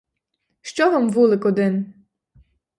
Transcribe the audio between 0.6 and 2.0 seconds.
Що вам вулик один?